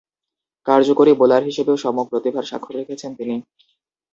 [0.67, 3.35] কার্যকরী বোলার হিসেবেও সম্যক প্রতিভার স্বাক্ষর রেখেছেন তিনি।